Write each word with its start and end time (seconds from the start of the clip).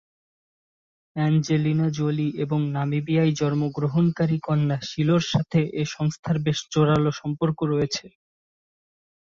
Angelina 1.15 1.87
Jolie 1.97 2.27
ও 2.45 2.75
নামিবিয়ায় 2.75 3.33
জন্মগ্রহণকারী 3.39 4.37
কন্যা 4.47 4.77
শিলো’র 4.89 5.23
সাথে 5.31 5.59
এ 5.73 5.83
সংস্থার 5.95 6.37
বেশ 6.45 6.59
জোড়ালো 6.73 7.11
সম্পর্ক 7.21 7.59
রয়েছে। 7.71 8.05